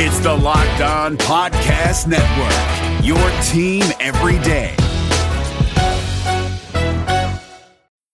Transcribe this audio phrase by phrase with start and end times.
[0.00, 4.72] It's the Locked On Podcast Network, your team every day.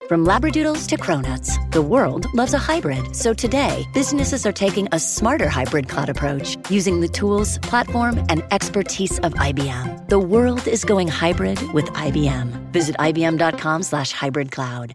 [0.09, 3.15] From Labradoodles to Cronuts, the world loves a hybrid.
[3.15, 8.43] So today, businesses are taking a smarter hybrid cloud approach using the tools, platform, and
[8.51, 10.09] expertise of IBM.
[10.09, 12.73] The world is going hybrid with IBM.
[12.73, 14.95] Visit IBM.com slash hybrid cloud.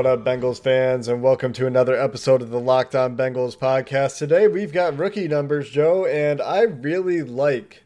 [0.00, 4.16] What up, Bengals fans, and welcome to another episode of the Locked On Bengals podcast.
[4.16, 7.82] Today we've got rookie numbers, Joe, and I really like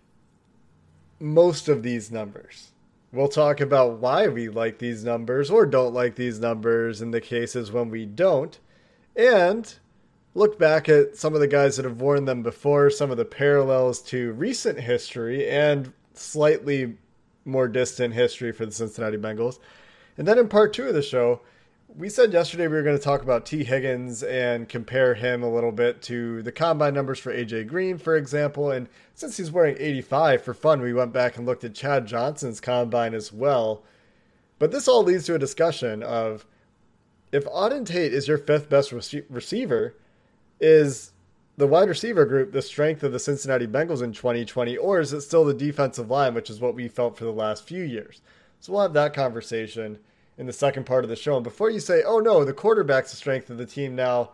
[1.18, 2.70] most of these numbers.
[3.10, 7.20] We'll talk about why we like these numbers or don't like these numbers in the
[7.20, 8.60] cases when we don't,
[9.16, 9.74] and
[10.36, 13.24] look back at some of the guys that have worn them before, some of the
[13.24, 16.96] parallels to recent history, and slightly
[17.44, 19.58] more distant history for the Cincinnati Bengals.
[20.16, 21.40] And then in part two of the show,
[21.88, 25.52] we said yesterday we were going to talk about Tee Higgins and compare him a
[25.52, 28.70] little bit to the combine numbers for AJ Green, for example.
[28.70, 32.60] And since he's wearing 85 for fun, we went back and looked at Chad Johnson's
[32.60, 33.84] combine as well.
[34.58, 36.46] But this all leads to a discussion of
[37.32, 39.94] if Auden Tate is your fifth best rece- receiver,
[40.60, 41.12] is
[41.56, 45.20] the wide receiver group the strength of the Cincinnati Bengals in 2020, or is it
[45.20, 48.20] still the defensive line, which is what we felt for the last few years?
[48.60, 49.98] So we'll have that conversation
[50.36, 51.36] in the second part of the show.
[51.36, 54.30] And before you say, oh no, the quarterback's the strength of the team now,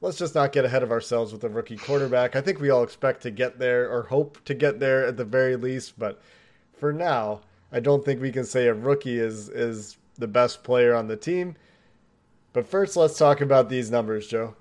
[0.00, 2.36] let's just not get ahead of ourselves with the rookie quarterback.
[2.36, 5.24] I think we all expect to get there or hope to get there at the
[5.24, 6.20] very least, but
[6.72, 7.40] for now,
[7.72, 11.16] I don't think we can say a rookie is is the best player on the
[11.16, 11.56] team.
[12.52, 14.56] But first, let's talk about these numbers, Joe.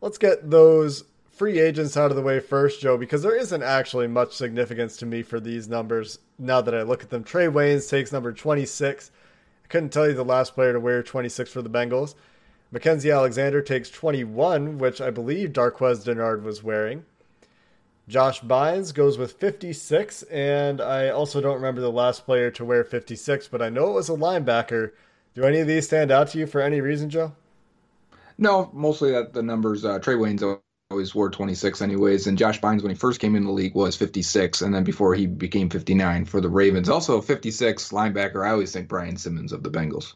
[0.00, 4.06] Let's get those free agents out of the way first, Joe, because there isn't actually
[4.06, 7.24] much significance to me for these numbers now that I look at them.
[7.24, 9.10] Trae Waynes takes number 26.
[9.68, 12.14] Couldn't tell you the last player to wear 26 for the Bengals.
[12.72, 17.04] Mackensie Alexander takes 21, which I believe Darqueze Dennard was wearing.
[18.08, 22.84] Josh Bynes goes with 56, and I also don't remember the last player to wear
[22.84, 24.92] 56, but I know it was a linebacker.
[25.34, 27.32] Do any of these stand out to you for any reason, Joe?
[28.38, 29.84] No, mostly that the numbers.
[29.84, 33.44] Uh, Trae Waynes always wore 26 anyways, and Josh Bynes when he first came in
[33.44, 36.88] the league was 56, and then before he became 59 for the Ravens.
[36.88, 38.46] Also 56 linebacker.
[38.46, 40.14] I always think Brian Simmons of the Bengals.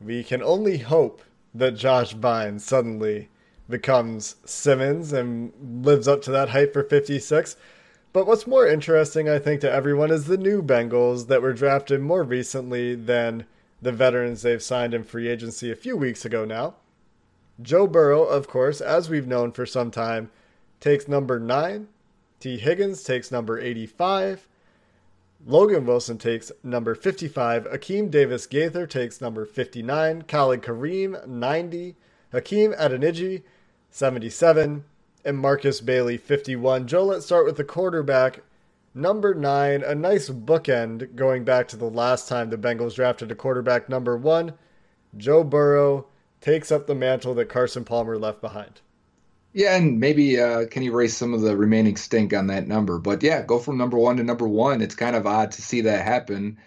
[0.00, 1.22] We can only hope
[1.52, 3.28] that Josh Bynes suddenly
[3.68, 5.52] becomes Simmons and
[5.84, 7.56] lives up to that hype for 56.
[8.12, 12.00] But what's more interesting, I think, to everyone is the new Bengals that were drafted
[12.00, 13.46] more recently than
[13.82, 16.76] the veterans they've signed in free agency a few weeks ago now.
[17.60, 20.30] Joe Burrow, of course, as we've known for some time,
[20.80, 21.88] takes number 9.
[22.40, 24.46] Tee Higgins takes number 85.
[25.44, 27.64] Logan Wilson takes number 55.
[27.64, 30.22] Akeem Davis Gaither takes number 59.
[30.22, 31.96] Khalid Kareem, 90.
[32.32, 33.42] Hakeem Adeniji,
[33.90, 34.84] 77.
[35.24, 36.86] And Markus Bailey, 51.
[36.86, 38.42] Joe, let's start with the quarterback.
[38.94, 43.34] Number 9, a nice bookend going back to the last time the Bengals drafted a
[43.34, 43.88] quarterback.
[43.88, 44.54] Number 1,
[45.16, 46.06] Joe Burrow
[46.40, 48.80] takes up the mantle that Carson Palmer left behind.
[49.52, 52.98] Yeah, and maybe uh, can erase some of the remaining stink on that number.
[52.98, 54.82] But yeah, go from number one to number one.
[54.82, 56.58] It's kind of odd to see that happen.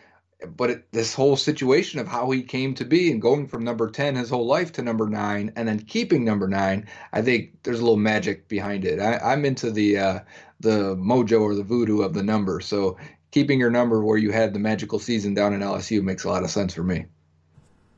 [0.58, 3.92] But it, this whole situation of how he came to be and going from number
[3.92, 7.80] 10 his whole life to number nine and then keeping number nine, I think there's
[7.80, 9.00] a little magic behind it.
[9.00, 10.20] I, I'm into the uh,
[10.60, 12.60] the mojo or the voodoo of the number.
[12.60, 12.98] So
[13.30, 16.44] keeping your number where you had the magical season down in LSU makes a lot
[16.44, 17.06] of sense for me.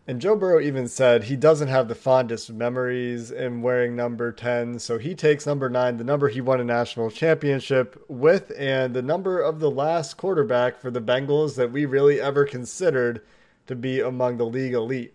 [0.05, 4.79] And Joe Burrow even said he doesn't have the fondest memories in wearing number 10,
[4.79, 9.01] so he takes number 9, the number he won a national championship with, and the
[9.01, 13.21] number of the last quarterback for the Bengals that we really ever considered
[13.65, 15.13] to be among the league elite.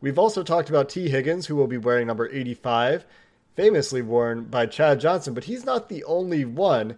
[0.00, 3.06] We've also talked about Tee Higgins, who will be wearing number 85,
[3.56, 6.96] famously worn by Chad Johnson, but he's not the only one.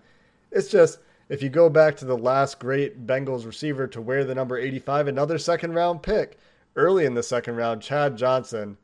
[0.50, 0.98] It's just
[1.31, 5.08] if you go back to the last great Bengals receiver to wear the number 85,
[5.08, 6.36] another second round pick
[6.76, 8.78] early in the second round, Chad Johnson,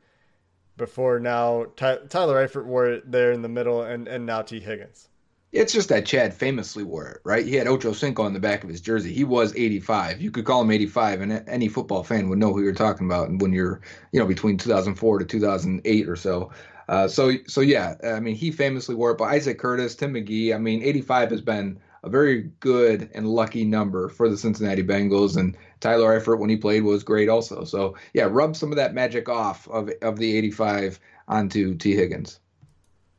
[0.76, 4.60] before now Ty- Tyler Eifert wore it there in the middle, and, and now Tee
[4.60, 5.08] Higgins.
[5.52, 7.46] It's just that Chad famously wore it, right?
[7.46, 9.12] He had Ocho Cinco on the back of his jersey.
[9.12, 10.20] He was 85.
[10.20, 13.30] You could call him 85, and any football fan would know who you're talking about.
[13.38, 13.80] When you're,
[14.12, 16.50] you know, between 2004 to 2008 or so.
[16.88, 19.18] Uh, so, so yeah, I mean, he famously wore it.
[19.18, 23.64] But Isaac Curtis, Tim McGee, I mean, 85 has been a very good and lucky
[23.64, 25.36] number for the Cincinnati Bengals.
[25.36, 27.64] And Tyler Eifert, when he played, was great also.
[27.64, 32.40] So, yeah, rub some of that magic off of of the 85 onto Tee Higgins.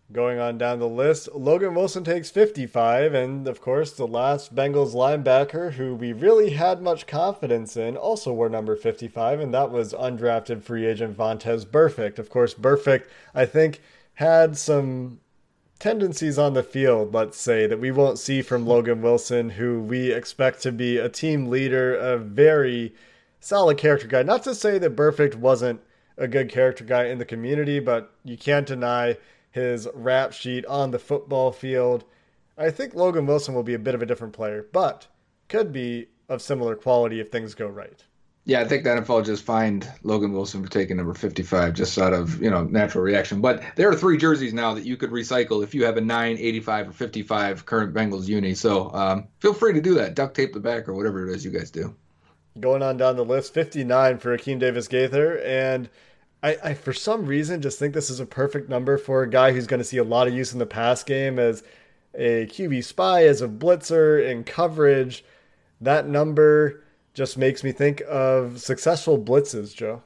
[0.09, 4.93] Going on down the list, Logan Wilson takes 55, and of course, the last Bengals
[4.93, 9.91] linebacker who we really had much confidence in also wore number 55, and that was
[9.91, 12.19] undrafted free agent Vontaze Burfict.
[12.19, 13.03] Of course, Burfict,
[13.35, 13.81] I think,
[14.13, 15.19] had some
[15.79, 20.11] tendencies on the field, let's say, that we won't see from Logan Wilson, who we
[20.11, 22.93] expect to be a team leader, a very
[23.39, 24.23] solid character guy.
[24.23, 25.81] Not to say that Burfict wasn't
[26.17, 29.17] a good character guy in the community, but you can't deny
[29.51, 32.03] his rap sheet on the football field.
[32.57, 35.07] I think Logan Wilson will be a bit of a different player, but
[35.47, 38.03] could be of similar quality if things go right.
[38.47, 42.13] Yeah, I think the NFL just fined Logan Wilson for taking number 55 just out
[42.13, 43.41] of, you know, natural reaction.
[43.41, 46.37] But there are three jerseys now that you could recycle if you have a 9,
[46.37, 48.53] 85, or 55 current Bengals uni.
[48.53, 50.15] So um, feel free to do that.
[50.15, 51.93] Duct tape the back or whatever it is you guys do.
[52.57, 55.39] Going on down the list, 59 for Akeem Davis Gaither.
[55.39, 55.89] And
[56.41, 59.51] I, I, for some reason, just think this is a perfect number for a guy
[59.51, 61.63] who's going to see a lot of use in the pass game as
[62.15, 65.25] a QB spy, as a blitzer in coverage.
[65.81, 66.85] That number
[67.17, 70.03] just makes me think of successful blitzes, Joe.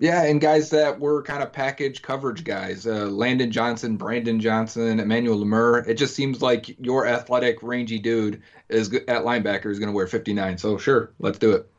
[0.00, 2.88] Yeah, and guys that were kind of package coverage guys.
[2.88, 5.86] Uh, Landon Johnson, Brandon Johnson, Emmanuel Lamur.
[5.86, 10.08] It just seems like your athletic, rangy dude is at linebacker is going to wear
[10.08, 10.58] 59.
[10.58, 11.70] So sure, let's do it.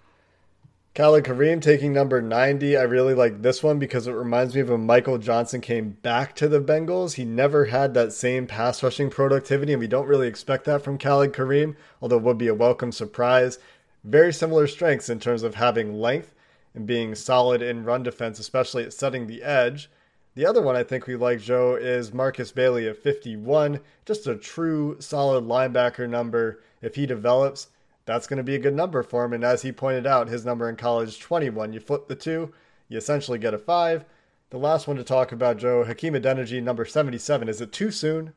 [0.94, 2.78] Khalid Kareem taking number 90.
[2.78, 6.36] I really like this one because it reminds me of when Michael Johnson came back
[6.36, 7.16] to the Bengals.
[7.16, 10.98] He never had that same pass rushing productivity, and we don't really expect that from
[10.98, 13.58] Khalid Kareem, although it would be a welcome surprise.
[14.04, 16.34] Very similar strengths in terms of having length
[16.74, 19.90] and being solid in run defense, especially at setting the edge.
[20.34, 23.82] The other one I think we like, Joe, is Markus Bailey at 51.
[24.06, 26.64] Just a true solid linebacker number.
[26.82, 27.68] If he develops,
[28.06, 29.34] that's going to be a good number for him.
[29.34, 31.74] And as he pointed out, his number in college 21.
[31.74, 32.54] You flip the two,
[32.88, 34.06] you essentially get a five.
[34.50, 37.48] The last one to talk about, Joe, Hakeem Adeniji, number 77.
[37.48, 38.34] Is it too soon?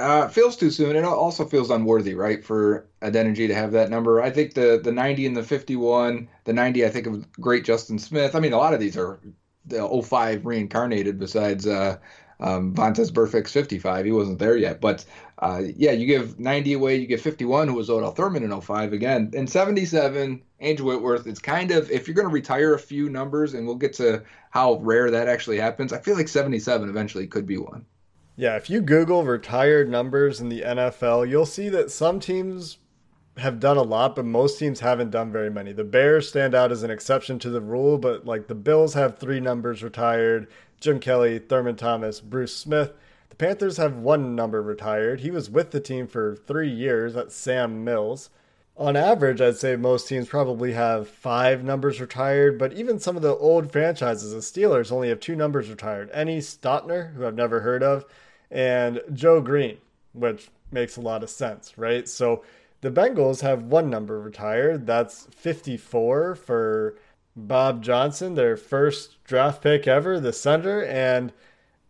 [0.00, 0.96] Uh, feels too soon.
[0.96, 4.22] It also feels unworthy, right, for Adeniji to have that number.
[4.22, 7.98] I think the the 90 and the 51, the 90, I think of great Justin
[7.98, 8.34] Smith.
[8.34, 9.20] I mean, a lot of these are
[9.66, 11.98] the 05 reincarnated besides uh,
[12.40, 14.04] um, Burfict's 55.
[14.04, 14.80] He wasn't there yet.
[14.80, 15.04] But
[15.38, 18.92] uh, yeah, you give 90 away, you get 51, who was Odell Thurman in 05
[18.92, 19.30] again.
[19.34, 23.54] And 77, Andrew Whitworth, it's kind of, if you're going to retire a few numbers,
[23.54, 27.46] and we'll get to how rare that actually happens, I feel like 77 eventually could
[27.46, 27.84] be one.
[28.40, 32.78] Yeah, if you Google retired numbers in the NFL, you'll see that some teams
[33.36, 35.74] have done a lot, but most teams haven't done very many.
[35.74, 39.18] The Bears stand out as an exception to the rule, but like the Bills have
[39.18, 40.48] three numbers retired.
[40.80, 42.94] Jim Kelly, Thurman Thomas, Bruce Smith.
[43.28, 45.20] The Panthers have one number retired.
[45.20, 47.12] He was with the team for three years.
[47.12, 48.30] That's Sam Mills.
[48.74, 53.22] On average, I'd say most teams probably have five numbers retired, but even some of
[53.22, 56.08] the old franchises, the Steelers, only have two numbers retired.
[56.14, 58.06] Ernie Stautner, who I've never heard of,
[58.50, 59.78] and Joe Greene,
[60.12, 62.08] which makes a lot of sense, right?
[62.08, 62.44] So
[62.80, 64.86] the Bengals have one number retired.
[64.86, 66.96] That's 54 for
[67.36, 71.32] Bob Johnson, their first draft pick ever, the center, and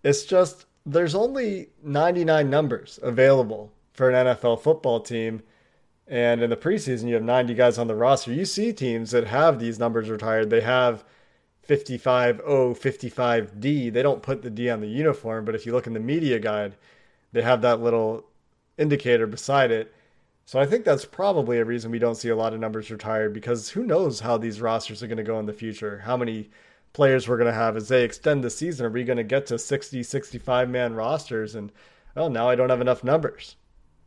[0.02, 5.42] it's just there's only 99 numbers available for an NFL football team.
[6.06, 8.32] And in the preseason, you have 90 guys on the roster.
[8.32, 10.50] You see teams that have these numbers retired.
[10.50, 11.04] They have
[11.70, 13.90] 55 O, 55 D.
[13.90, 16.40] They don't put the D on the uniform, but if you look in the media
[16.40, 16.74] guide,
[17.30, 18.24] they have that little
[18.76, 19.94] indicator beside it.
[20.46, 23.32] So I think that's probably a reason we don't see a lot of numbers retired
[23.32, 25.98] because who knows how these rosters are going to go in the future?
[25.98, 26.50] How many
[26.92, 28.84] players we're going to have as they extend the season?
[28.84, 31.54] Are we going to get to 60, 65 man rosters?
[31.54, 31.70] And
[32.16, 33.54] oh, now I don't have enough numbers.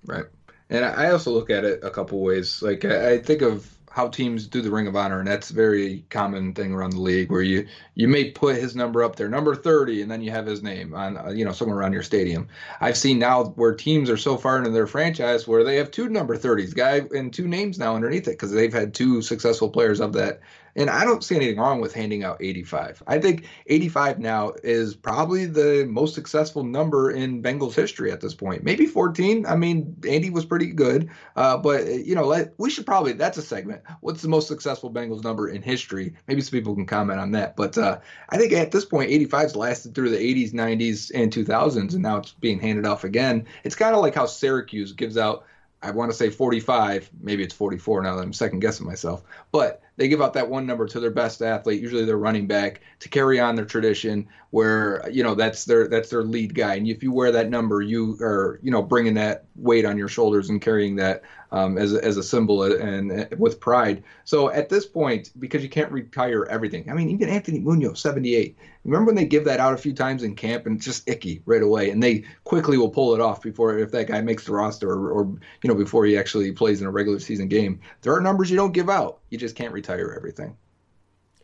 [0.06, 0.26] Right.
[0.70, 2.62] And I also look at it a couple ways.
[2.62, 6.04] Like I think of how teams do the Ring of Honor, and that's a very
[6.10, 9.56] common thing around the league where you you may put his number up there, number
[9.56, 12.48] 30, and then you have his name on uh, you know somewhere around your stadium.
[12.82, 16.10] I've seen now where teams are so far into their franchise where they have two
[16.10, 20.00] number 30s, guy and two names now underneath it because they've had two successful players
[20.00, 20.42] of that
[20.76, 23.04] And I don't see anything wrong with handing out 85.
[23.06, 28.34] I think 85 now is probably the most successful number in Bengals history at this
[28.34, 28.64] point.
[28.64, 29.46] Maybe 14.
[29.46, 33.38] I mean, Andy was pretty good, uh, but you know, let, we should probably that's
[33.38, 33.82] a segment.
[34.02, 36.16] What's the most successful Bengals number in history?
[36.28, 37.56] Maybe some people can comment on that.
[37.56, 38.00] But uh,
[38.30, 42.18] I think at this point, 85's lasted through the 80s, 90s, and 2000s, and now
[42.18, 43.46] it's being handed off again.
[43.64, 45.46] It's kind of like how Syracuse gives out
[45.84, 49.22] I want to say 45, maybe it's 44 now that I'm second guessing myself.
[49.52, 52.82] But they give out that one number to their best athlete, usually their running back,
[53.00, 56.76] to carry on their tradition where you know that's their that's their lead guy.
[56.76, 60.08] And if you wear that number, you are you know bringing that weight on your
[60.08, 64.04] shoulders and carrying that um, as as a symbol and, and with pride.
[64.26, 68.56] So at this point, because you can't retire everything, I mean, even Anthony Munoz, 78.
[68.86, 71.42] Remember when they give that out a few times in camp and it's just icky
[71.48, 74.52] right away, and they quickly will pull it off before if that guy makes the
[74.52, 75.26] roster or, or
[75.64, 77.80] you know before he actually plays in a regular season game.
[78.04, 79.22] There are numbers you don't give out.
[79.32, 80.56] You just can't retire everything.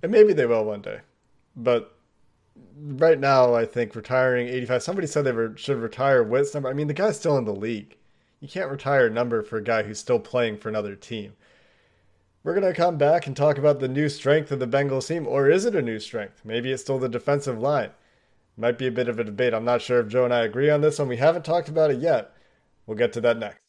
[0.03, 0.99] And maybe they will one day,
[1.55, 1.98] but
[2.77, 4.83] right now, I think retiring 85.
[4.83, 6.69] Somebody said they were, should retire Whit's number.
[6.69, 7.97] I mean, the guy's still in the league.
[8.39, 11.33] You can't retire a number for a guy who's still playing for another team.
[12.43, 15.27] We're going to come back and talk about the new strength of the Bengals team,
[15.27, 16.41] or is it a new strength?
[16.45, 17.91] Maybe it's still the defensive line.
[18.55, 19.53] Might be a bit of a debate.
[19.53, 21.09] I'm not sure if Joe and I agree on this one.
[21.09, 22.33] We haven't talked about it yet.
[22.85, 23.68] We'll get to that next.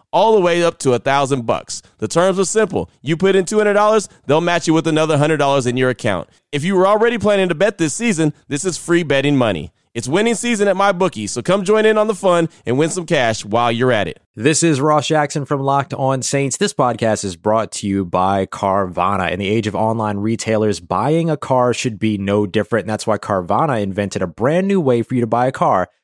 [0.11, 1.81] all the way up to a thousand bucks.
[1.97, 2.89] The terms are simple.
[3.01, 6.29] You put in $200, they'll match you with another $100 in your account.
[6.51, 9.71] If you were already planning to bet this season, this is free betting money.
[9.93, 13.05] It's winning season at MyBookie, so come join in on the fun and win some
[13.05, 14.21] cash while you're at it.
[14.37, 16.55] This is Ross Jackson from Locked On Saints.
[16.55, 19.29] This podcast is brought to you by Carvana.
[19.31, 22.83] In the age of online retailers, buying a car should be no different.
[22.83, 25.89] And that's why Carvana invented a brand new way for you to buy a car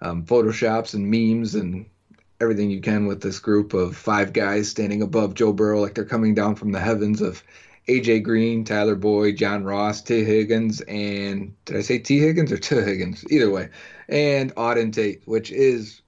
[0.00, 1.86] um, photoshops and memes and
[2.40, 6.04] everything you can with this group of five guys standing above Joe Burrow like they're
[6.04, 7.42] coming down from the heavens of
[7.88, 12.56] AJ Green, Tyler Boyd, John Ross, Tee Higgins, and did I say Tee Higgins or
[12.56, 13.24] Tee Higgins?
[13.30, 13.68] Either way,
[14.08, 16.02] and Auden Tate, which is.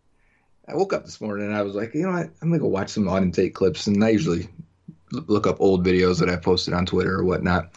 [0.68, 2.30] I woke up this morning and I was like, you know what?
[2.40, 4.48] I'm gonna go watch some Auden Tate clips, and I usually
[5.10, 7.70] look up old videos that I posted on Twitter or whatnot.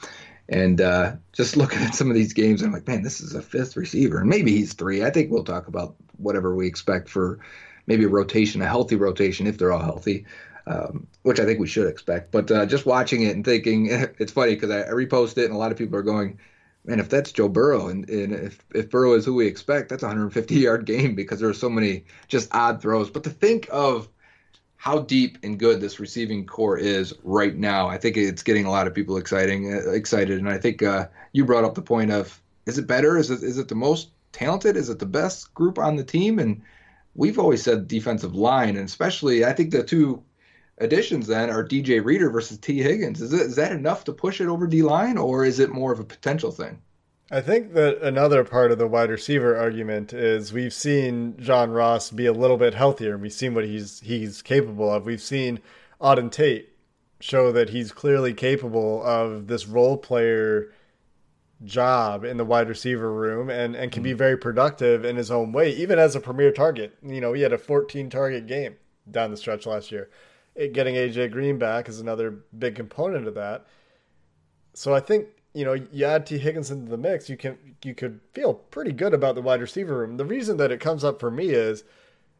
[0.47, 3.41] And uh, just looking at some of these games, I'm like, man, this is a
[3.41, 5.03] fifth receiver, and maybe he's three.
[5.03, 7.39] I think we'll talk about whatever we expect for
[7.87, 10.25] maybe a rotation, a healthy rotation if they're all healthy,
[10.67, 12.31] um, which I think we should expect.
[12.31, 13.87] But uh, just watching it and thinking,
[14.19, 16.39] it's funny because I, I repost it and a lot of people are going,
[16.83, 20.03] man, if that's Joe Burrow and, and if, if Burrow is who we expect, that's
[20.03, 23.09] a 150 yard game because there are so many just odd throws.
[23.09, 24.07] But to think of
[24.85, 28.69] how deep and good this receiving corps is right now, I think it's getting a
[28.69, 30.37] lot of people exciting, uh, excited.
[30.37, 33.17] And I think uh, you brought up the point of, is it better?
[33.17, 34.77] Is it is it the most talented?
[34.77, 36.37] Is it the best group on the team?
[36.37, 36.61] And
[37.15, 40.23] we've always said defensive line, and especially I think the two
[40.77, 43.21] additions then are DJ Reader versus Tee Higgins.
[43.21, 45.93] Is it is that enough to push it over D line, or is it more
[45.93, 46.79] of a potential thing?
[47.31, 52.11] I think that another part of the wide receiver argument is we've seen John Ross
[52.11, 53.13] be a little bit healthier.
[53.13, 55.05] and We've seen what he's he's capable of.
[55.05, 55.59] We've seen
[55.99, 56.69] Auden Tate
[57.19, 60.71] show that he's clearly capable of this role player
[61.63, 64.17] job in the wide receiver room and, and can be mm.
[64.17, 66.95] very productive in his own way, even as a premier target.
[67.01, 68.75] You know, he had a 14 target game
[69.09, 70.09] down the stretch last year.
[70.53, 73.65] It, getting AJ Green back is another big component of that.
[74.73, 77.95] So I think you know you add Tee Higgins into the mix, you can you
[77.95, 80.17] could feel pretty good about the wide receiver room.
[80.17, 81.83] The reason that it comes up for me is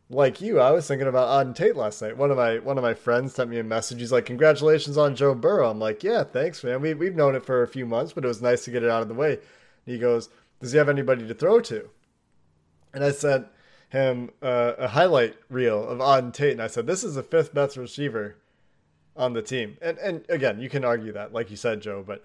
[0.09, 2.17] like you, I was thinking about Auden Tate last night.
[2.17, 3.99] One of my one of my friends sent me a message.
[3.99, 6.81] He's like, "Congratulations on Joe Burrow." I'm like, "Yeah, thanks, man.
[6.81, 8.89] We we've known it for a few months, but it was nice to get it
[8.89, 9.41] out of the way." And
[9.85, 10.29] he goes,
[10.59, 11.89] "Does he have anybody to throw to?"
[12.93, 13.47] And I sent
[13.89, 17.53] him uh, a highlight reel of Auden Tate, and I said, "This is the fifth
[17.53, 18.35] best receiver
[19.15, 22.23] on the team." And and again, you can argue that, like you said, Joe, but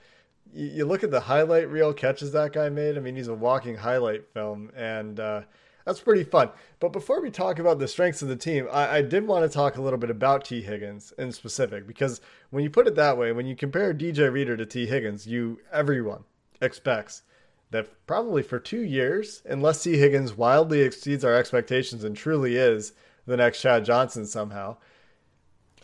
[0.52, 2.96] you, you look at the highlight reel catches that guy made.
[2.96, 5.42] I mean, he's a walking highlight film, and uh,
[5.84, 6.50] that's pretty fun.
[6.78, 9.54] But before we talk about the strengths of the team, I, I, did want to
[9.54, 13.18] talk a little bit about Tee Higgins in specific because when you put it that
[13.18, 16.24] way, when you compare DJ Reader to Tee Higgins, you everyone
[16.60, 17.22] expects
[17.70, 22.92] that probably for two years, unless Tee Higgins wildly exceeds our expectations and truly is
[23.26, 24.76] the next Chad Johnson somehow,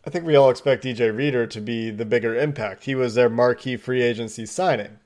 [0.07, 2.85] I think we all expect DJ Reader to be the bigger impact.
[2.85, 5.01] He was their marquee free agency signing.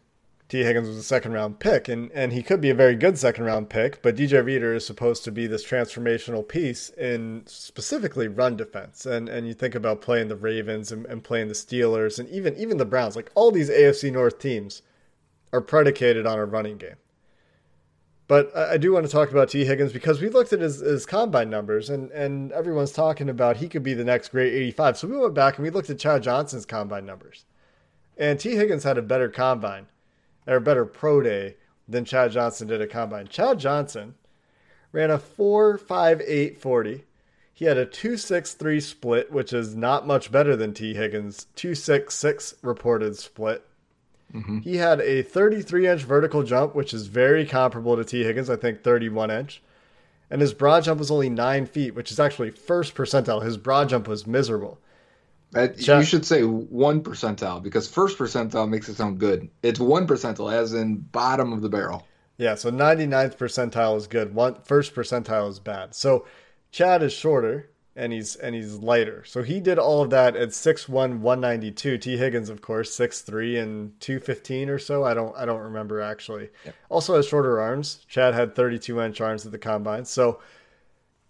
[0.50, 3.16] Tee Higgins was a second round pick, and, and he could be a very good
[3.16, 8.28] second round pick, but DJ Reader is supposed to be this transformational piece in specifically
[8.28, 9.06] run defense.
[9.06, 12.54] And and you think about playing the Ravens and, and playing the Steelers and even
[12.56, 14.82] even the Browns, like all these AFC North teams
[15.50, 16.96] are predicated on a running game.
[18.30, 21.04] But I, do want to talk about Tee Higgins because we looked at his, his
[21.04, 24.98] combine numbers and, and everyone's talking about he could be the next great 85.
[24.98, 27.44] So we went back and we looked at Chad Johnson's combine numbers.
[28.16, 29.88] And Tee Higgins had a better combine
[30.46, 31.56] or better pro day
[31.88, 33.26] than Chad Johnson did at combine.
[33.26, 34.14] Chad Johnson
[34.92, 37.04] ran a 4.58 40.
[37.52, 43.16] He had a 2.63 split, which is not much better than Tee Higgins' 2.66 reported
[43.16, 43.66] split.
[44.34, 44.58] Mm-hmm.
[44.60, 48.56] He had a 33 inch vertical jump, which is very comparable to Tee Higgins, I
[48.56, 49.62] think 31 inch.
[50.30, 53.42] And his broad jump was only nine feet, which is actually first percentile.
[53.42, 54.78] His broad jump was miserable.
[55.52, 59.48] Uh, you should say one percentile because first percentile makes it sound good.
[59.64, 62.06] It's one percentile, as in bottom of the barrel.
[62.36, 64.32] Yeah, so 99th percentile is good.
[64.32, 65.94] One first percentile is bad.
[65.94, 66.26] So
[66.70, 69.24] Chad is shorter and he's and he's lighter.
[69.24, 71.98] So he did all of that at 6'1", 192.
[71.98, 75.04] Tee Higgins, of course, 6'3", and 215 or so.
[75.04, 76.50] I don't I don't remember actually.
[76.64, 76.74] Yep.
[76.88, 78.04] Also has shorter arms.
[78.08, 80.04] Chad had 32 inch arms at the combine.
[80.04, 80.40] So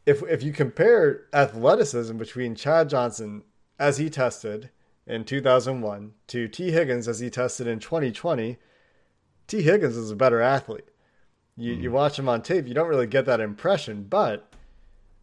[0.07, 3.43] if if you compare athleticism between Chad Johnson
[3.79, 4.71] as he tested
[5.07, 8.59] in 2001 to Tee Higgins as he tested in 2020,
[9.47, 10.85] Tee Higgins is a better athlete.
[11.57, 11.83] You, mm.
[11.83, 14.50] you watch him on tape, you don't really get that impression, but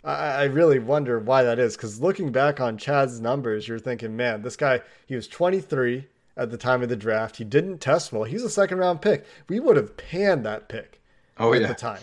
[0.03, 1.75] I, I really wonder why that is.
[1.75, 6.51] Because looking back on Chad's numbers, you're thinking, man, this guy, he was 23 at
[6.51, 7.37] the time of the draft.
[7.37, 8.23] He didn't test well.
[8.23, 9.25] He's a second round pick.
[9.49, 11.01] We would have panned that pick
[11.37, 11.67] oh, at yeah.
[11.67, 12.01] the time.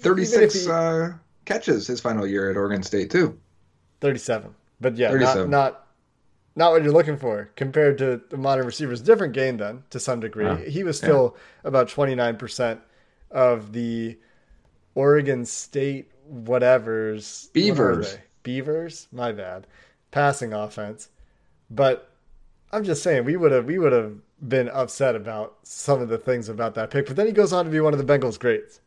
[0.00, 1.10] 36 he, uh,
[1.44, 3.38] catches his final year at Oregon State, too.
[4.00, 4.54] 37.
[4.80, 5.82] But yeah, not, not
[6.54, 9.00] not what you're looking for compared to the modern receivers.
[9.00, 10.44] Different game then to some degree.
[10.44, 10.58] Yeah.
[10.58, 11.68] He was still yeah.
[11.68, 12.80] about 29%
[13.30, 14.18] of the
[14.94, 18.12] Oregon State whatever's Beavers.
[18.12, 19.66] What Beavers, my bad.
[20.10, 21.08] Passing offense.
[21.70, 22.10] But
[22.72, 24.14] I'm just saying we would have we would have
[24.48, 27.06] been upset about some of the things about that pick.
[27.06, 28.80] But then he goes on to be one of the Bengals greats.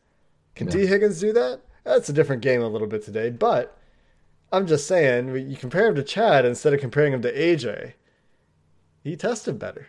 [0.54, 0.72] Can yeah.
[0.72, 1.60] Tee Higgins do that?
[1.84, 3.78] That's a different game a little bit today, but
[4.52, 7.92] I'm just saying, you compare him to Chad instead of comparing him to AJ.
[9.04, 9.88] He tested better.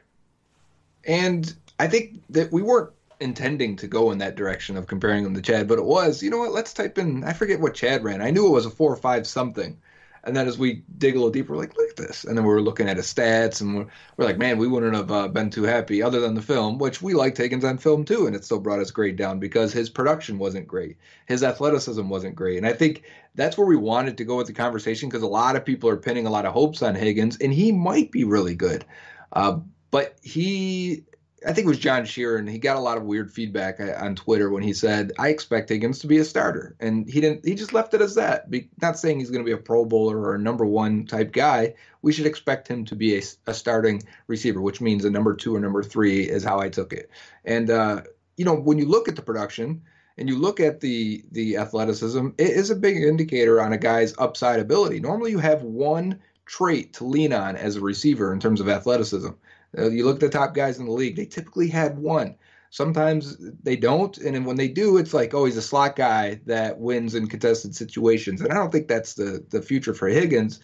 [1.06, 5.34] And I think that we weren't intending to go in that direction of comparing him
[5.34, 8.04] to Chad, but it was, you know what, let's type in, I forget what Chad
[8.04, 8.22] ran.
[8.22, 9.78] I knew it was a four or five something.
[10.24, 12.26] And then as we dig a little deeper, we're like, look at this.
[12.26, 13.86] And then we were looking at his stats, and we're,
[14.18, 17.02] we're like, man, we wouldn't have uh, been too happy other than the film, which
[17.02, 19.90] we liked Higgins on film too, and it still brought his grade down because his
[19.90, 20.98] production wasn't great.
[21.28, 22.58] His athleticism wasn't great.
[22.58, 23.04] And I think
[23.36, 25.96] that's where we wanted to go with the conversation because a lot of people are
[25.96, 28.84] pinning a lot of hopes on Higgins, and he might be really good.
[29.32, 29.60] Uh,
[29.92, 31.06] but he
[31.48, 32.50] I think it was John Sheeran.
[32.50, 35.70] He got a lot of weird feedback uh, on Twitter when he said, "I expect
[35.70, 37.46] Higgins to be a starter," and he didn't.
[37.46, 38.52] He just left it as that.
[38.52, 41.32] Be, not saying he's going to be a Pro Bowler or a number one type
[41.32, 41.76] guy.
[42.02, 45.56] We should expect him to be a, a starting receiver, which means a number two
[45.56, 47.10] or number three is how I took it.
[47.46, 48.02] And uh,
[48.36, 49.84] you know, when you look at the production
[50.18, 54.14] and you look at the the athleticism, it is a big indicator on a guy's
[54.18, 55.00] upside ability.
[55.00, 59.30] Normally, you have one trait to lean on as a receiver in terms of athleticism.
[59.78, 62.36] Uh, you look at the top guys in the league; they typically had one.
[62.70, 66.42] Sometimes they don't, and then when they do, it's like, oh, he's a slot guy
[66.46, 68.42] that wins in contested situations.
[68.42, 70.60] And I don't think that's the the future for Higgins.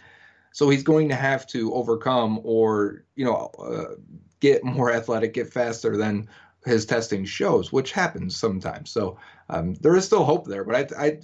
[0.51, 3.95] So he's going to have to overcome or you know uh,
[4.39, 6.27] get more athletic, get faster than
[6.65, 8.89] his testing shows, which happens sometimes.
[8.89, 9.17] So
[9.49, 10.63] um, there is still hope there.
[10.63, 11.19] But I, I,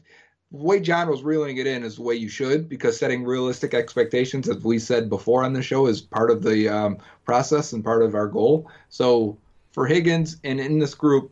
[0.51, 3.73] the way John was reeling it in is the way you should, because setting realistic
[3.73, 7.83] expectations, as we said before on the show, is part of the um, process and
[7.83, 8.69] part of our goal.
[8.89, 9.37] So
[9.71, 11.31] for Higgins and in this group,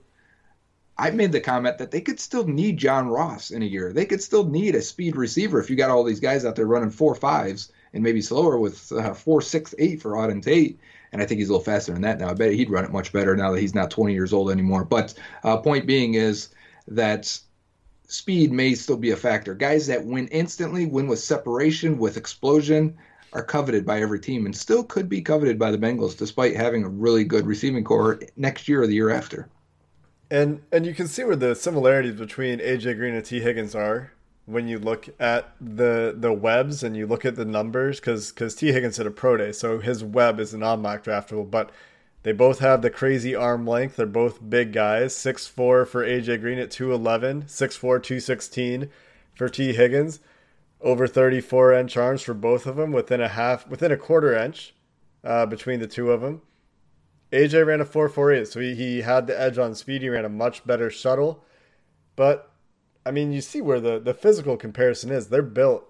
[0.99, 3.93] I made the comment that they could still need John Ross in a year.
[3.93, 6.65] They could still need a speed receiver if you got all these guys out there
[6.65, 10.79] running four fives and maybe slower with uh, four six eight for Auden Tate.
[11.11, 12.29] And I think he's a little faster than that now.
[12.29, 14.83] I bet he'd run it much better now that he's not 20 years old anymore.
[14.83, 16.49] But uh, point being is
[16.87, 17.39] that
[18.07, 19.53] speed may still be a factor.
[19.53, 22.97] Guys that win instantly, win with separation, with explosion,
[23.33, 26.83] are coveted by every team and still could be coveted by the Bengals despite having
[26.83, 29.49] a really good receiving corps next year or the year after.
[30.31, 34.11] And and you can see where the similarities between AJ Green and Tee Higgins are
[34.45, 38.55] when you look at the the webs and you look at the numbers because because
[38.55, 41.71] Tee Higgins had a pro day, so his web is non mock draftable, but
[42.27, 43.95] they both have the crazy arm length.
[43.95, 45.13] They're both big guys.
[45.13, 48.89] 6'4 for AJ Green at 211, 6'4, 216
[49.33, 50.19] for Tee Higgins.
[50.81, 54.75] Over 34 inch arms for both of them, within a half, within a quarter inch
[55.23, 56.41] uh, between the two of them.
[57.31, 60.01] AJ ran a 4.48, so he, he had the edge on speed.
[60.01, 61.45] He ran a much better shuttle.
[62.17, 62.51] But,
[63.05, 65.27] I mean, you see where the, the physical comparison is.
[65.27, 65.89] They're built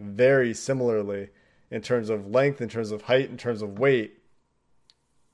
[0.00, 1.28] very similarly
[1.70, 4.18] in terms of length, in terms of height, in terms of weight.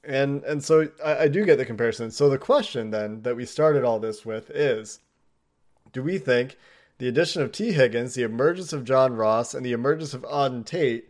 [0.04, 2.10] And and so I, I do get the comparison.
[2.10, 5.00] So the question then that we started all this with is
[5.92, 6.56] do we think
[6.98, 10.64] the addition of Tee Higgins, the emergence of John Ross, and the emergence of Auden
[10.64, 11.08] Tate,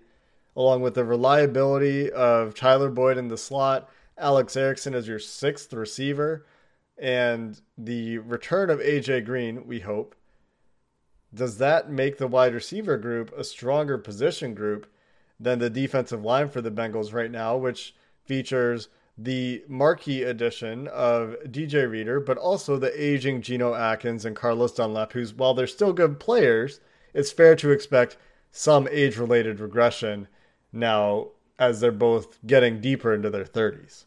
[0.56, 5.72] along with the reliability of Tyler Boyd in the slot, Alex Erickson as your sixth
[5.72, 6.46] receiver,
[6.98, 10.14] and the return of AJ Green, we hope,
[11.34, 14.86] does that make the wide receiver group a stronger position group
[15.40, 21.36] than the defensive line for the Bengals right now, which features the marquee addition of
[21.46, 25.92] DJ Reader, but also the aging Geno Atkins and Carlos Dunlap, who's, while they're still
[25.92, 26.80] good players,
[27.14, 28.16] it's fair to expect
[28.50, 30.28] some age related regression
[30.72, 34.04] now as they're both getting deeper into their 30s.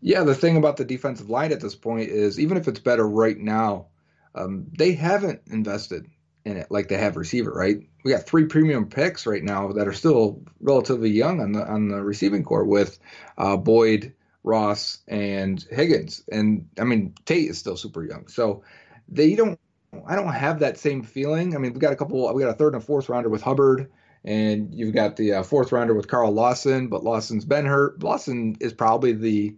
[0.00, 3.08] Yeah, the thing about the defensive line at this point is even if it's better
[3.08, 3.86] right now,
[4.34, 6.06] um, they haven't invested
[6.50, 7.78] in it like they have receiver, right?
[8.04, 11.88] We got three premium picks right now that are still relatively young on the on
[11.88, 12.98] the receiving corps with
[13.38, 18.62] uh, Boyd, Ross, and Higgins, and I mean Tate is still super young, so
[19.08, 19.58] they don't.
[20.06, 21.56] I don't have that same feeling.
[21.56, 22.32] I mean, we got a couple.
[22.34, 23.90] We got a third and a fourth rounder with Hubbard,
[24.24, 28.02] and you've got the uh, fourth rounder with Carl Lawson, but Lawson's been hurt.
[28.02, 29.56] Lawson is probably the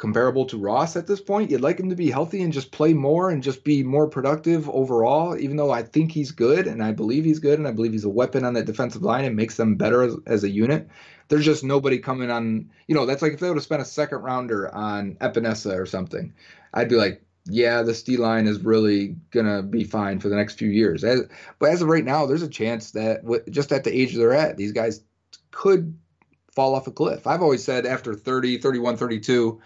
[0.00, 1.50] comparable to Ross at this point.
[1.50, 4.68] You'd like him to be healthy and just play more and just be more productive
[4.70, 7.92] overall, even though I think he's good and I believe he's good and I believe
[7.92, 10.88] he's a weapon on that defensive line and makes them better as, as a unit.
[11.28, 13.84] There's just nobody coming on, you know, that's like if they would have spent a
[13.84, 16.32] second rounder on Epenesa or something,
[16.72, 20.54] I'd be like, yeah, this D line is really gonna be fine for the next
[20.54, 21.04] few years.
[21.04, 24.16] As, but as of right now, there's a chance that w- just at the age
[24.16, 25.02] they're at, these guys
[25.50, 25.94] could
[26.52, 27.26] fall off a cliff.
[27.26, 29.60] I've always said after 30, 31, 32,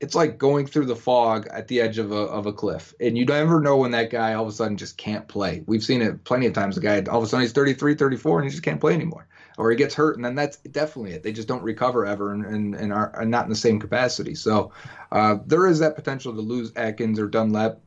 [0.00, 3.18] it's like going through the fog at the edge of a of a cliff, and
[3.18, 5.64] you never know when that guy all of a sudden just can't play.
[5.66, 6.76] We've seen it plenty of times.
[6.76, 9.26] The guy all of a sudden he's 33, 34, and he just can't play anymore,
[9.56, 11.24] or he gets hurt, and then that's definitely it.
[11.24, 14.36] They just don't recover ever, and and, and are, not in the same capacity.
[14.36, 14.72] So
[15.10, 17.80] uh, there is that potential to lose Atkins or Dunlap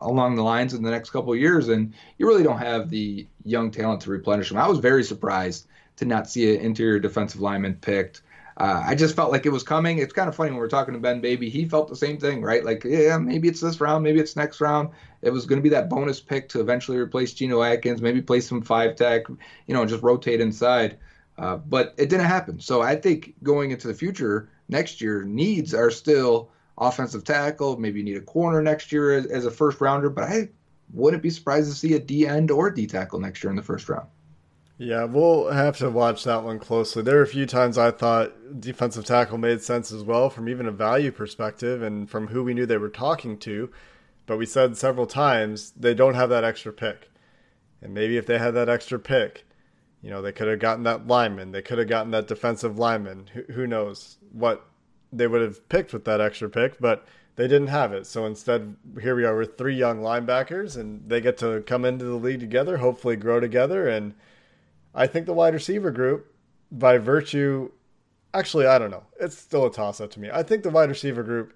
[0.00, 3.26] along the lines in the next couple of years, and you really don't have the
[3.44, 4.58] young talent to replenish them.
[4.58, 5.66] I was very surprised
[5.96, 8.20] to not see an interior defensive lineman picked
[8.58, 9.98] uh, I just felt like it was coming.
[9.98, 11.50] It's kind of funny when we are talking to Ben Baby.
[11.50, 12.64] He felt the same thing, right?
[12.64, 14.90] Like, yeah, maybe it's this round, maybe it's next round.
[15.20, 18.40] It was going to be that bonus pick to eventually replace Geno Atkins, maybe play
[18.40, 20.98] some five tech, you know, just rotate inside.
[21.38, 22.58] Uh, but it didn't happen.
[22.58, 27.78] So I think going into the future next year, needs are still offensive tackle.
[27.78, 30.08] Maybe you need a corner next year as, as a first rounder.
[30.08, 30.48] But I
[30.94, 33.62] wouldn't be surprised to see a D end or D tackle next year in the
[33.62, 34.08] first round.
[34.78, 37.02] Yeah, we'll have to watch that one closely.
[37.02, 40.66] There were a few times I thought defensive tackle made sense as well from even
[40.66, 43.70] a value perspective and from who we knew they were talking to.
[44.26, 47.10] But we said several times they don't have that extra pick.
[47.80, 49.46] And maybe if they had that extra pick,
[50.02, 53.30] you know, they could have gotten that lineman, they could have gotten that defensive lineman.
[53.32, 54.66] Who, who knows what
[55.10, 58.06] they would have picked with that extra pick, but they didn't have it.
[58.06, 62.04] So instead, here we are with three young linebackers, and they get to come into
[62.04, 64.14] the league together, hopefully grow together, and
[64.96, 66.34] I think the wide receiver group,
[66.72, 67.70] by virtue,
[68.32, 69.04] actually, I don't know.
[69.20, 70.30] It's still a toss up to me.
[70.32, 71.52] I think the wide receiver group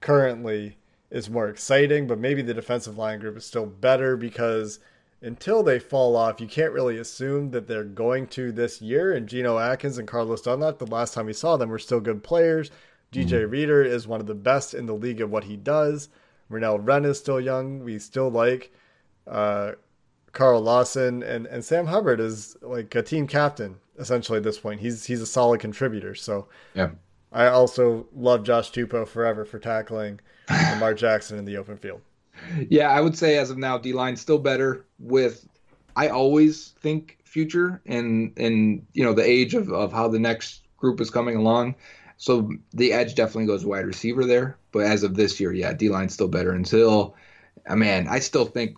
[0.00, 0.78] currently
[1.10, 4.78] is more exciting, but maybe the defensive line group is still better because
[5.20, 9.12] until they fall off, you can't really assume that they're going to this year.
[9.12, 12.22] And Geno Atkins and Carlos Dunlap, the last time we saw them, were still good
[12.22, 12.70] players.
[13.12, 13.50] DJ Mm-hmm.
[13.50, 16.08] Reader is one of the best in the league at what he does.
[16.50, 17.80] Renell Wren is still young.
[17.80, 18.72] We still like
[19.26, 19.72] uh,
[20.36, 24.82] Carl Lawson and, and Sam Hubbard is like a team captain essentially at this point.
[24.82, 26.14] He's he's a solid contributor.
[26.14, 26.90] So Yeah.
[27.32, 30.20] I also love Josh Tupou forever for tackling
[30.50, 32.02] Lamar Jackson in the open field.
[32.68, 34.84] Yeah, I would say as of now, D line's still better.
[34.98, 35.48] With
[35.96, 40.62] I always think future and and you know the age of, of how the next
[40.76, 41.76] group is coming along.
[42.18, 44.58] So the edge definitely goes wide receiver there.
[44.70, 47.16] But as of this year, yeah, D line's still better until
[47.66, 48.76] I man, I still think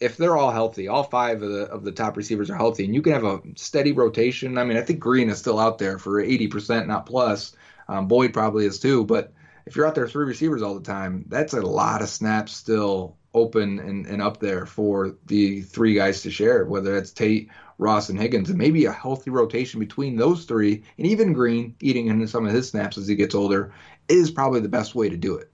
[0.00, 2.94] if they're all healthy, all five of the of the top receivers are healthy, and
[2.94, 4.58] you can have a steady rotation.
[4.58, 7.54] I mean, I think Green is still out there for eighty percent, not plus.
[7.88, 9.32] Um, Boyd probably is too, but
[9.66, 13.16] if you're out there three receivers all the time, that's a lot of snaps still
[13.34, 18.08] open and, and up there for the three guys to share, whether that's Tate, Ross,
[18.08, 22.28] and Higgins, and maybe a healthy rotation between those three, and even Green eating into
[22.28, 23.72] some of his snaps as he gets older,
[24.08, 25.50] is probably the best way to do it.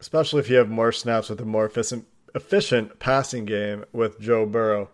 [0.00, 4.46] Especially if you have more snaps with a more efficient efficient passing game with Joe
[4.46, 4.90] Burrow.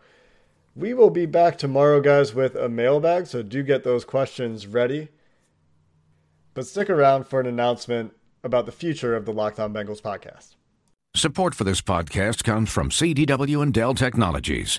[0.76, 5.08] We will be back tomorrow, guys, with a mailbag, so do get those questions ready.
[6.54, 10.56] But stick around for an announcement about the future of the Locked On Bengals podcast.
[11.14, 14.78] Support for this podcast comes from CDW and Dell Technologies.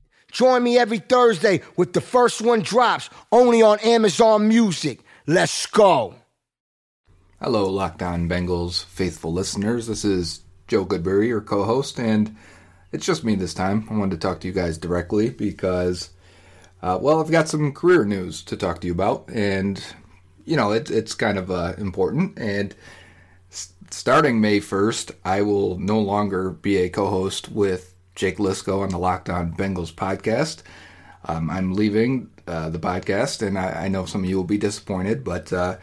[0.31, 5.01] Join me every Thursday with the first one drops only on Amazon Music.
[5.27, 6.15] Let's go.
[7.41, 9.87] Hello, Locked On Bengals faithful listeners.
[9.87, 12.35] This is Joe Goodberry, your co host, and
[12.91, 13.87] it's just me this time.
[13.89, 16.11] I wanted to talk to you guys directly because,
[16.81, 19.83] uh, well, I've got some career news to talk to you about, and,
[20.45, 22.37] you know, it, it's kind of uh, important.
[22.37, 22.75] And
[23.51, 27.90] s- starting May 1st, I will no longer be a co host with
[28.21, 30.61] Jake Liskow on the Locked On Bengals podcast.
[31.25, 34.59] Um, I'm leaving uh, the podcast, and I, I know some of you will be
[34.59, 35.77] disappointed, but uh,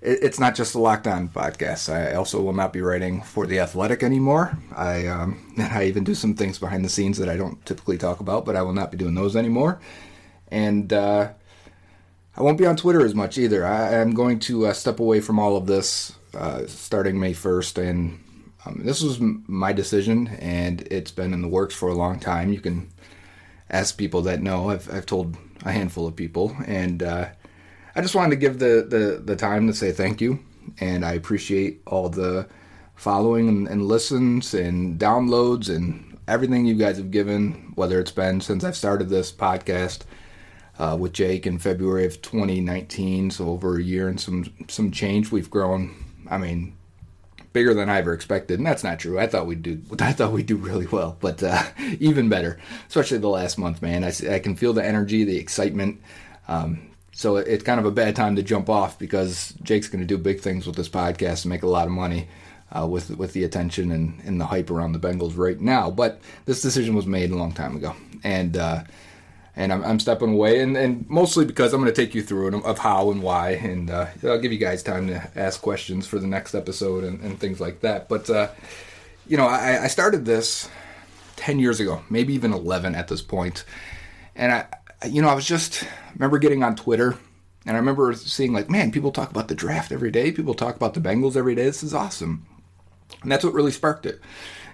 [0.00, 1.88] it, it's not just the Locked On podcast.
[1.88, 4.58] I also will not be writing for the Athletic anymore.
[4.74, 8.18] I um, I even do some things behind the scenes that I don't typically talk
[8.18, 9.78] about, but I will not be doing those anymore.
[10.48, 11.28] And uh,
[12.36, 13.64] I won't be on Twitter as much either.
[13.64, 17.88] I am going to uh, step away from all of this uh, starting May 1st,
[17.88, 18.18] and
[18.66, 22.52] um, this was my decision, and it's been in the works for a long time.
[22.52, 22.88] You can
[23.70, 24.70] ask people that know.
[24.70, 27.28] I've, I've told a handful of people, and uh,
[27.94, 30.40] I just wanted to give the, the, the time to say thank you,
[30.80, 32.46] and I appreciate all the
[32.94, 38.40] following and, and listens and downloads and everything you guys have given, whether it's been
[38.40, 40.02] since I've started this podcast
[40.78, 45.30] uh, with Jake in February of 2019, so over a year and some some change.
[45.30, 45.94] We've grown.
[46.28, 46.74] I mean,
[47.56, 49.18] bigger than I ever expected, and that's not true.
[49.18, 49.80] I thought we'd do.
[49.98, 51.62] I thought we'd do really well, but uh,
[52.00, 54.04] even better, especially the last month, man.
[54.04, 56.02] I, I can feel the energy, the excitement.
[56.48, 60.06] Um, so it's kind of a bad time to jump off because Jake's going to
[60.06, 62.28] do big things with this podcast and make a lot of money
[62.72, 65.90] uh, with with the attention and, and the hype around the Bengals right now.
[65.90, 68.84] But this decision was made a long time ago, and.
[69.58, 72.48] And I'm, I'm stepping away, and, and mostly because I'm going to take you through
[72.48, 76.06] it of how and why, and uh, I'll give you guys time to ask questions
[76.06, 78.06] for the next episode and, and things like that.
[78.06, 78.48] But uh,
[79.28, 80.68] you know, I, I started this
[81.36, 83.64] 10 years ago, maybe even 11 at this point.
[84.34, 84.66] And I,
[85.06, 87.16] you know, I was just, I remember getting on Twitter
[87.66, 90.32] and I remember seeing like, man, people talk about the draft every day.
[90.32, 91.64] People talk about the Bengals every day.
[91.64, 92.46] This is awesome.
[93.22, 94.20] And that's what really sparked it.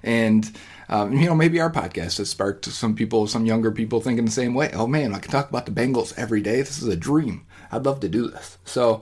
[0.02, 0.50] And,
[0.92, 4.30] um, you know, maybe our podcast has sparked some people, some younger people thinking the
[4.30, 4.70] same way.
[4.74, 6.58] Oh man, I can talk about the Bengals every day.
[6.58, 7.46] This is a dream.
[7.70, 8.58] I'd love to do this.
[8.66, 9.00] So,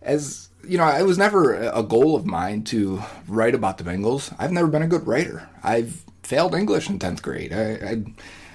[0.00, 4.34] as you know, it was never a goal of mine to write about the Bengals.
[4.38, 5.46] I've never been a good writer.
[5.62, 7.52] I've failed English in 10th grade.
[7.52, 8.04] I, I,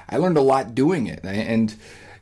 [0.10, 1.24] I learned a lot doing it.
[1.24, 1.74] And,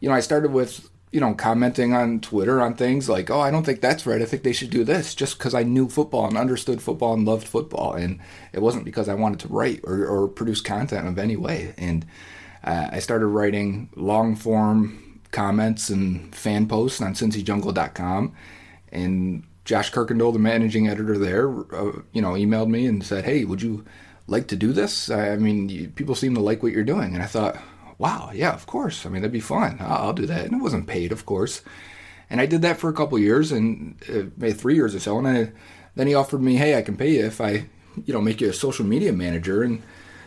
[0.02, 3.50] you know, I started with, you know, commenting on Twitter on things like, oh, I
[3.50, 4.22] don't think that's right.
[4.22, 7.26] I think they should do this just because I knew football and understood football and
[7.26, 7.93] loved football.
[7.93, 8.19] And
[8.54, 11.74] it wasn't because I wanted to write or, or produce content of any way.
[11.78, 12.06] And
[12.63, 18.36] uh, I started writing long form comments and fan posts on cincyjungle.com.
[18.91, 23.45] And Josh Kirkendall, the managing editor there, uh, you know, emailed me and said, "Hey,
[23.45, 23.86] would you
[24.26, 25.12] like to do this?
[25.12, 27.56] I mean, you, people seem to like what you're doing." And I thought,
[27.99, 29.05] "Wow, yeah, of course.
[29.05, 29.77] I mean, that'd be fun.
[29.79, 31.62] I'll, do that." And it wasn't paid, of course.
[32.29, 35.19] And I did that for a couple years, and uh, maybe three years or so.
[35.19, 35.51] And I,
[35.95, 37.67] then he offered me, "Hey, I can pay you if I,
[38.05, 39.83] you know, make you a social media manager." And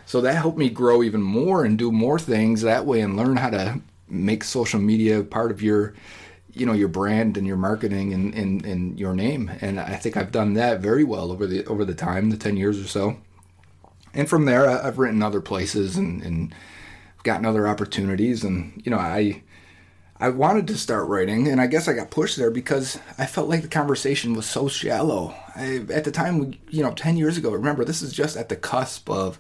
[0.07, 3.39] so that helped me grow even more and do more things that way, and learn
[3.39, 5.95] how to make social media part of your
[6.53, 10.17] you know your brand and your marketing and, and, and your name and i think
[10.17, 13.17] i've done that very well over the over the time the 10 years or so
[14.13, 16.55] and from there i've written other places and, and
[17.23, 19.43] gotten other opportunities and you know i
[20.19, 23.49] i wanted to start writing and i guess i got pushed there because i felt
[23.49, 27.51] like the conversation was so shallow I, at the time you know 10 years ago
[27.51, 29.39] remember this is just at the cusp of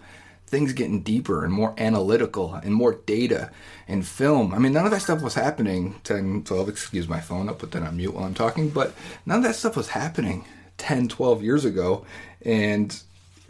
[0.52, 3.50] things getting deeper and more analytical and more data
[3.88, 4.52] and film.
[4.52, 7.70] I mean, none of that stuff was happening 10, 12, excuse my phone, I'll put
[7.70, 8.92] that on mute while I'm talking, but
[9.24, 10.44] none of that stuff was happening
[10.76, 12.04] 10, 12 years ago.
[12.44, 13.02] And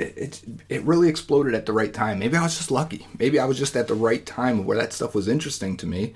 [0.02, 2.18] it, it, it really exploded at the right time.
[2.18, 3.06] Maybe I was just lucky.
[3.18, 6.14] Maybe I was just at the right time where that stuff was interesting to me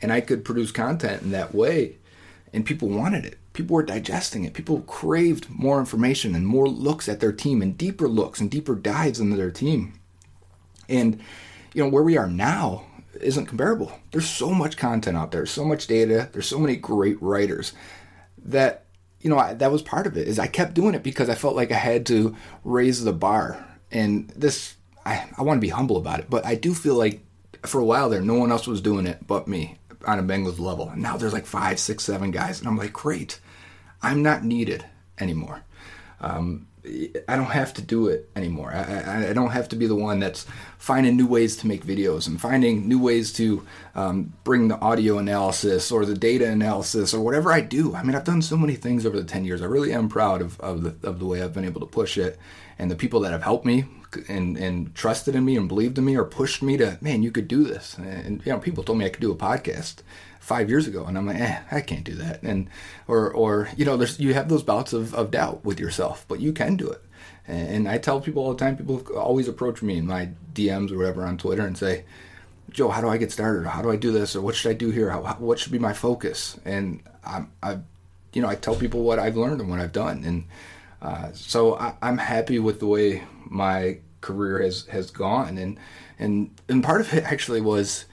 [0.00, 1.96] and I could produce content in that way.
[2.52, 3.38] And people wanted it.
[3.52, 4.54] People were digesting it.
[4.54, 8.74] People craved more information and more looks at their team and deeper looks and deeper
[8.74, 9.98] dives into their team.
[10.88, 11.20] And
[11.74, 12.86] you know where we are now
[13.20, 13.92] isn't comparable.
[14.10, 16.28] There's so much content out there, so much data.
[16.32, 17.72] There's so many great writers
[18.44, 18.85] that
[19.20, 20.28] you know I, that was part of it.
[20.28, 23.64] Is I kept doing it because I felt like I had to raise the bar.
[23.90, 27.20] And this, I, I want to be humble about it, but I do feel like
[27.62, 30.58] for a while there, no one else was doing it but me on a Bengals
[30.58, 30.88] level.
[30.88, 33.40] And now there's like five, six, seven guys, and I'm like, great,
[34.02, 34.84] I'm not needed
[35.18, 35.62] anymore.
[36.20, 36.66] Um,
[37.28, 38.72] I don't have to do it anymore.
[38.72, 40.46] I, I, don't have to be the one that's
[40.78, 45.18] finding new ways to make videos and finding new ways to um, bring the audio
[45.18, 47.94] analysis or the data analysis or whatever I do.
[47.94, 49.62] I mean, I've done so many things over the 10 years.
[49.62, 52.16] I really am proud of, of, the, of the way I've been able to push
[52.16, 52.38] it
[52.78, 53.84] and the people that have helped me
[54.28, 57.32] and, and trusted in me and believed in me or pushed me to, man, you
[57.32, 57.96] could do this.
[57.98, 60.02] And, you know, people told me I could do a podcast
[60.46, 62.40] five years ago and i'm like eh i can't do that.
[62.44, 62.68] And
[63.08, 66.38] or or you know there's you have those bouts of, of doubt with yourself but
[66.38, 67.02] you can do it.
[67.48, 70.98] And i tell people all the time people always approach me in my dms or
[70.98, 72.04] whatever on twitter and say
[72.70, 73.66] joe how do i get started?
[73.66, 74.36] How do i do this?
[74.36, 75.10] Or what should i do here?
[75.10, 76.60] How, what should be my focus?
[76.64, 77.78] And i'm i
[78.32, 80.22] you know i tell people what i've learned and what i've done.
[80.22, 80.44] And
[81.02, 85.58] uh, so I, i'm happy with the way my career has has gone.
[85.58, 85.78] And
[86.20, 88.04] and and part of it actually was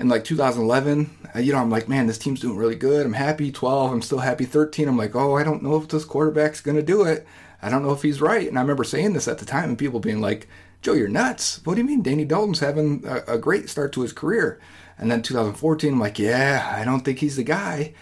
[0.00, 3.04] in like 2011, uh, you know, I'm like, man, this team's doing really good.
[3.04, 3.52] I'm happy.
[3.52, 4.46] 12, I'm still happy.
[4.46, 7.26] 13, I'm like, oh, I don't know if this quarterback's going to do it.
[7.60, 8.48] I don't know if he's right.
[8.48, 10.48] And I remember saying this at the time and people being like,
[10.80, 11.60] Joe, you're nuts.
[11.66, 12.06] What do you mean?
[12.08, 14.58] Andy Dalton's having a, a great start to his career.
[14.96, 17.92] And then 2014, I'm like, yeah, I don't think he's the guy.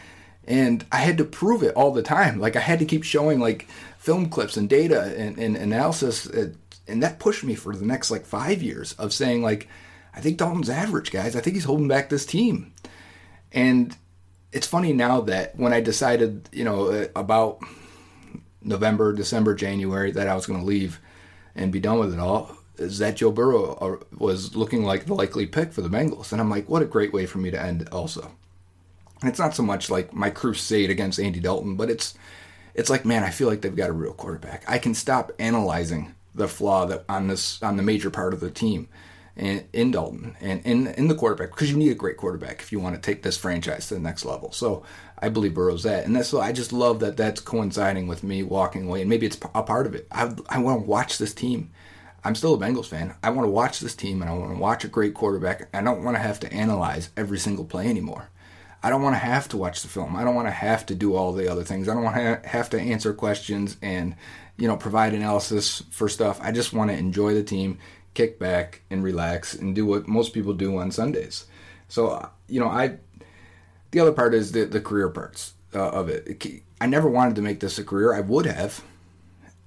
[0.47, 2.39] And I had to prove it all the time.
[2.39, 6.29] Like I had to keep showing like film clips and data and, and analysis.
[6.29, 6.53] Uh,
[6.87, 9.69] and that pushed me for the next like five years of saying like,
[10.15, 11.37] I think Dalton's average, guys.
[11.37, 12.73] I think he's holding back this team.
[13.53, 13.97] And
[14.53, 17.61] it's funny now that when I decided, you know, uh, about
[18.63, 21.01] November, December, January that I was going to leave
[21.55, 25.15] and be done with it all, is that Joe Burrow uh, was looking like the
[25.15, 26.33] likely pick for the Bengals.
[26.33, 28.33] And I'm like, what a great way for me to end also.
[29.21, 32.15] And it's not so much like my crusade against Andy Dalton, but it's
[32.75, 34.63] it's like, man, I feel like they've got a real quarterback.
[34.69, 38.51] I can stop analyzing the flaw that on this on the major part of the
[38.51, 38.89] team
[39.39, 42.73] in, in Dalton and in, in the quarterback because you need a great quarterback if
[42.73, 44.53] you want to take this franchise to the next level.
[44.53, 44.83] So
[45.21, 48.87] I believe Burrow's that, and that's I just love that that's coinciding with me walking
[48.87, 50.07] away, and maybe it's a part of it.
[50.11, 51.71] I I want to watch this team.
[52.25, 53.15] I'm still a Bengals fan.
[53.23, 55.69] I want to watch this team, and I want to watch a great quarterback.
[55.73, 58.29] I don't want to have to analyze every single play anymore.
[58.83, 60.15] I don't want to have to watch the film.
[60.15, 61.89] I don't want to have to do all the other things.
[61.89, 64.15] I don't want to have to answer questions and
[64.57, 66.39] you know provide analysis for stuff.
[66.43, 67.79] I just want to enjoy the team,
[68.19, 71.47] kick back and relax and do what most people do on Sundays.
[71.87, 72.99] So uh, you know, I
[73.93, 76.23] the other part is the the career parts uh, of it.
[76.81, 78.13] I never wanted to make this a career.
[78.13, 78.83] I would have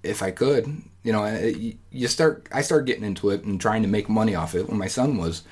[0.04, 0.66] if I could.
[1.04, 2.48] You know, it, you start.
[2.52, 5.18] I started getting into it and trying to make money off it when my son
[5.18, 5.44] was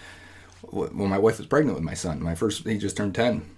[0.61, 2.21] when my wife was pregnant with my son.
[2.21, 3.49] My first, he just turned ten,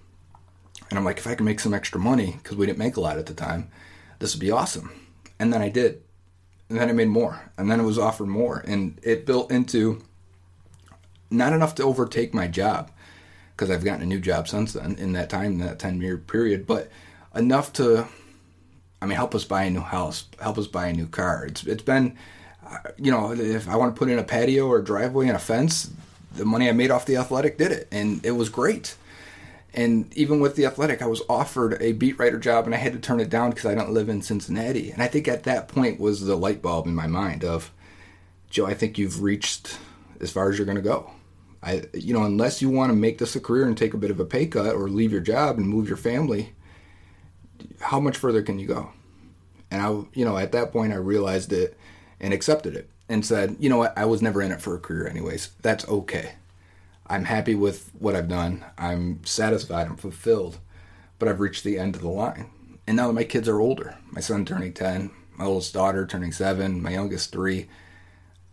[0.89, 3.02] and I'm like, if I can make some extra money because we didn't make a
[3.02, 3.70] lot at the time,
[4.20, 4.92] this would be awesome.
[5.39, 6.04] And then I did,
[6.72, 10.01] and then I made more, and then it was offered more, and it built into
[11.30, 12.91] not enough to overtake my job
[13.51, 16.65] because I've gotten a new job since then in that time, that 10 year period,
[16.65, 16.89] but
[17.36, 18.07] enough to,
[19.01, 21.45] I mean, help us buy a new house, help us buy a new car.
[21.45, 22.17] It's, it's been,
[22.65, 25.36] uh, you know, if I want to put in a patio or a driveway and
[25.36, 25.91] a fence,
[26.34, 27.89] the money I made off the athletic did it.
[27.91, 28.95] And it was great.
[29.74, 32.93] And even with the athletic, I was offered a beat writer job and I had
[32.93, 34.91] to turn it down because I don't live in Cincinnati.
[34.91, 37.72] And I think at that point was the light bulb in my mind of,
[38.49, 39.78] Joe, I think you've reached
[40.19, 41.11] as far as you're going to go.
[41.63, 44.11] I, you know, unless you want to make this a career and take a bit
[44.11, 46.53] of a pay cut or leave your job and move your family,
[47.80, 48.91] how much further can you go?
[49.69, 51.78] And I, you know, at that point, I realized it
[52.19, 54.80] and accepted it and said, you know what, I was never in it for a
[54.80, 55.51] career, anyways.
[55.61, 56.34] That's okay.
[57.12, 58.64] I'm happy with what I've done.
[58.78, 59.88] I'm satisfied.
[59.88, 60.59] I'm fulfilled.
[61.20, 62.49] But I've reached the end of the line.
[62.88, 66.32] And now that my kids are older, my son turning 10, my oldest daughter turning
[66.32, 67.68] seven, my youngest three,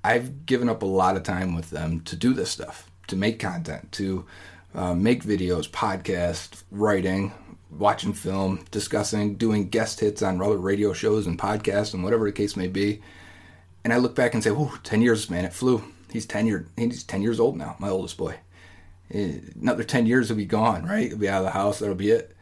[0.02, 3.38] I've given up a lot of time with them to do this stuff to make
[3.38, 4.26] content, to
[4.74, 7.32] uh, make videos, podcast, writing,
[7.70, 12.32] watching film, discussing, doing guest hits on other radio shows and podcasts and whatever the
[12.32, 13.00] case may be.
[13.84, 15.84] And I look back and say, "Whoa, 10 years, man, it flew.
[16.12, 18.36] He's 10 year, he's 10 years old now, my oldest boy.
[19.10, 21.08] Eh, another 10 years will be gone, right?
[21.08, 21.78] He'll be out of the house.
[21.78, 22.34] That'll be it.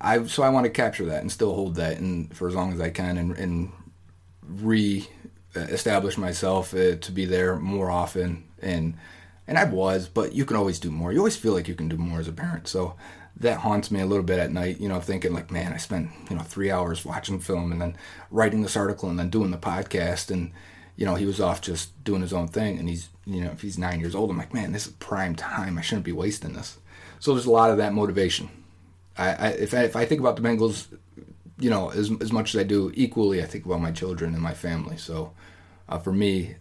[0.00, 2.72] I so I want to capture that and still hold that and for as long
[2.72, 3.70] as I can and, and
[4.48, 5.06] re
[5.54, 8.94] establish myself uh, to be there more often and
[9.46, 11.12] and I was, but you can always do more.
[11.12, 12.68] You always feel like you can do more as a parent.
[12.68, 12.94] So
[13.36, 16.08] that haunts me a little bit at night, you know, thinking like, man, I spent,
[16.30, 17.96] you know, three hours watching film and then
[18.30, 20.30] writing this article and then doing the podcast.
[20.30, 20.52] And,
[21.00, 22.78] you know, he was off just doing his own thing.
[22.78, 25.34] And he's, you know, if he's nine years old, I'm like, man, this is prime
[25.34, 25.78] time.
[25.78, 26.76] I shouldn't be wasting this.
[27.20, 28.50] So there's a lot of that motivation.
[29.16, 30.88] I, I if I, if I think about the Bengals,
[31.58, 34.42] you know, as, as much as I do equally, I think about my children and
[34.42, 34.98] my family.
[34.98, 35.32] So,
[35.88, 36.56] uh, for me,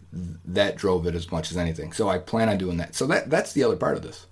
[0.45, 1.91] that drove it as much as anything.
[1.91, 2.95] So I plan on doing that.
[2.95, 4.25] So that that's the other part of this.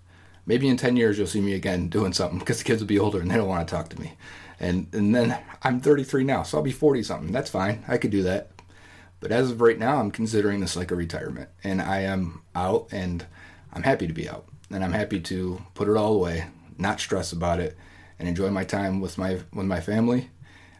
[0.45, 2.97] Maybe in 10 years you'll see me again doing something because the kids will be
[2.97, 4.13] older and they don't want to talk to me.
[4.57, 7.33] And and then I'm 33 now, so I'll be 40 something.
[7.33, 7.83] That's fine.
[7.89, 8.51] I could do that.
[9.19, 12.87] But as of right now, I'm considering this like a retirement, and I am out,
[12.91, 13.25] and
[13.73, 16.45] I'm happy to be out, and I'm happy to put it all away,
[16.77, 17.75] not stress about it,
[18.19, 20.29] and enjoy my time with my with my family,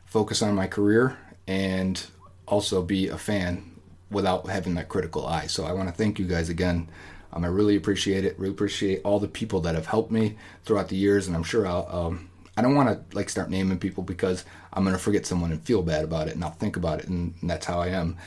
[0.06, 1.18] focus on my career,
[1.48, 2.06] and
[2.48, 3.72] also be a fan
[4.10, 5.48] without having that critical eye.
[5.48, 6.90] So I want to thank you guys again.
[7.34, 8.40] Um, I really appreciate it.
[8.40, 11.68] Really appreciate all the people that have helped me throughout the years, and I'm sure
[11.68, 11.88] I'll.
[11.92, 14.44] Um, I don't want to like start naming people because
[14.74, 17.36] I'm gonna forget someone and feel bad about it, and I'll think about it, and,
[17.42, 18.18] and that's how I am.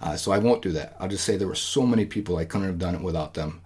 [0.00, 0.96] Uh, so I won't do that.
[1.00, 3.62] I'll just say there were so many people I couldn't have done it without them,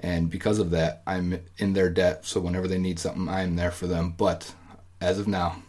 [0.00, 2.26] and because of that, I'm in their debt.
[2.26, 4.14] So whenever they need something, I am there for them.
[4.16, 4.52] But
[5.00, 5.62] as of now,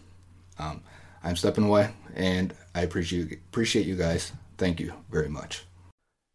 [0.60, 0.82] um,
[1.24, 4.32] I'm stepping away, and I appreciate appreciate you guys.
[4.58, 5.64] Thank you very much.